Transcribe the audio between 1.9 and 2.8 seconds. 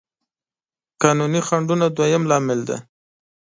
دويم لامل دی.